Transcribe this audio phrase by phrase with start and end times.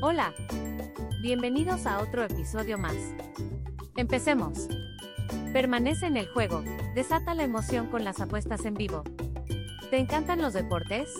[0.00, 0.32] Hola.
[1.20, 2.94] Bienvenidos a otro episodio más.
[3.96, 4.68] Empecemos.
[5.52, 6.62] Permanece en el juego,
[6.94, 9.02] desata la emoción con las apuestas en vivo.
[9.90, 11.12] ¿Te encantan los deportes?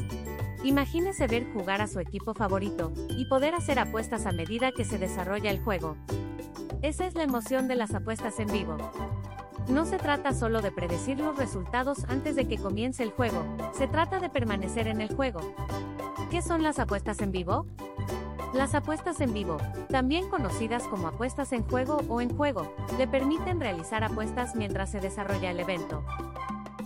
[0.63, 4.99] Imagínese ver jugar a su equipo favorito y poder hacer apuestas a medida que se
[4.99, 5.97] desarrolla el juego.
[6.81, 8.77] Esa es la emoción de las apuestas en vivo.
[9.69, 13.89] No se trata solo de predecir los resultados antes de que comience el juego, se
[13.89, 15.41] trata de permanecer en el juego.
[16.31, 17.67] ¿Qué son las apuestas en vivo?
[18.55, 19.59] Las apuestas en vivo,
[19.91, 25.01] también conocidas como apuestas en juego o en juego, le permiten realizar apuestas mientras se
[25.01, 26.03] desarrolla el evento.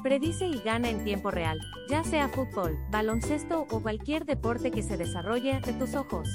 [0.03, 4.97] Predice y gana en tiempo real, ya sea fútbol, baloncesto o cualquier deporte que se
[4.97, 6.29] desarrolle ante tus ojos.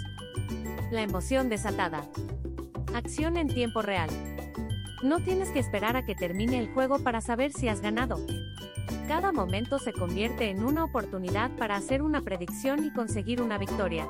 [0.91, 2.05] La emoción desatada.
[2.95, 4.09] Acción en tiempo real.
[5.03, 8.17] No tienes que esperar a que termine el juego para saber si has ganado.
[9.09, 14.07] Cada momento se convierte en una oportunidad para hacer una predicción y conseguir una victoria.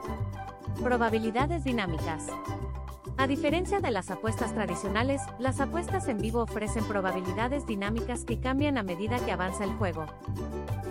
[0.84, 2.28] Probabilidades dinámicas.
[3.18, 8.78] A diferencia de las apuestas tradicionales, las apuestas en vivo ofrecen probabilidades dinámicas que cambian
[8.78, 10.06] a medida que avanza el juego.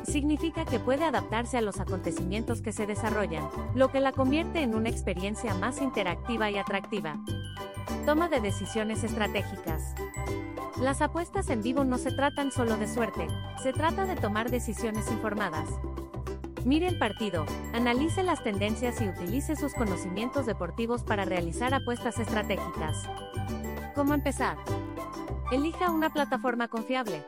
[0.02, 4.74] Significa que puede adaptarse a los acontecimientos que se desarrollan, lo que la convierte en
[4.74, 7.16] una experiencia más interactiva y atractiva.
[8.04, 9.94] Toma de decisiones estratégicas.
[10.80, 13.28] Las apuestas en vivo no se tratan solo de suerte,
[13.62, 15.68] se trata de tomar decisiones informadas.
[16.66, 23.08] Mire el partido, analice las tendencias y utilice sus conocimientos deportivos para realizar apuestas estratégicas.
[23.94, 24.56] ¿Cómo empezar?
[25.52, 27.22] Elija una plataforma confiable.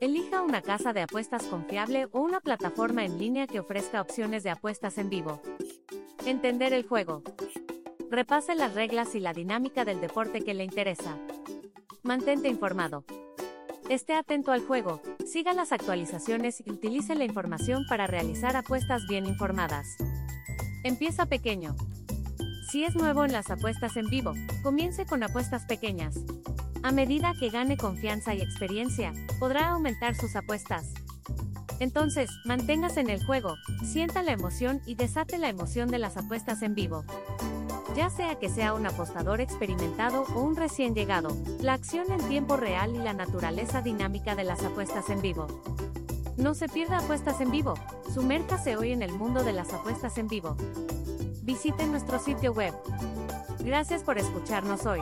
[0.00, 4.50] Elija una casa de apuestas confiable o una plataforma en línea que ofrezca opciones de
[4.50, 5.40] apuestas en vivo.
[6.26, 7.22] Entender el juego.
[8.10, 11.16] Repase las reglas y la dinámica del deporte que le interesa.
[12.02, 13.04] Mantente informado.
[13.88, 19.24] Esté atento al juego, siga las actualizaciones y utilice la información para realizar apuestas bien
[19.24, 19.96] informadas.
[20.84, 21.74] Empieza pequeño.
[22.70, 26.16] Si es nuevo en las apuestas en vivo, comience con apuestas pequeñas.
[26.82, 30.92] A medida que gane confianza y experiencia, podrá aumentar sus apuestas.
[31.80, 36.60] Entonces, manténgase en el juego, sienta la emoción y desate la emoción de las apuestas
[36.60, 37.04] en vivo.
[37.98, 42.56] Ya sea que sea un apostador experimentado o un recién llegado, la acción en tiempo
[42.56, 45.48] real y la naturaleza dinámica de las apuestas en vivo.
[46.36, 47.74] No se pierda apuestas en vivo,
[48.14, 50.56] sumérjase hoy en el mundo de las apuestas en vivo.
[51.42, 52.72] Visite nuestro sitio web.
[53.64, 55.00] Gracias por escucharnos hoy.